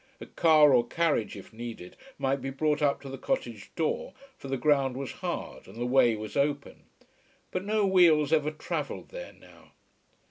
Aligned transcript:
A 0.19 0.25
car, 0.25 0.73
or 0.73 0.87
carriage 0.87 1.35
if 1.37 1.53
needed, 1.53 1.95
might 2.17 2.41
be 2.41 2.49
brought 2.49 2.81
up 2.81 3.01
to 3.01 3.07
the 3.07 3.19
cottage 3.19 3.69
door, 3.75 4.13
for 4.35 4.47
the 4.47 4.57
ground 4.57 4.97
was 4.97 5.11
hard 5.11 5.67
and 5.67 5.75
the 5.79 5.85
way 5.85 6.15
was 6.15 6.35
open. 6.35 6.85
But 7.51 7.65
no 7.65 7.85
wheels 7.85 8.33
ever 8.33 8.49
travelled 8.49 9.09
there 9.09 9.33
now. 9.33 9.73